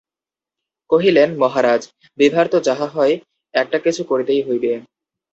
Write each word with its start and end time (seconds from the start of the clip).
কহিলেন, 0.89 1.29
মহারাজ, 1.37 1.81
বিভার 2.17 2.45
তো 2.47 2.57
যাহা 2.59 2.87
হয় 2.87 3.13
একটা 3.53 3.77
কিছু 3.79 4.01
করিতে 4.03 4.33
হইবে। 4.47 4.71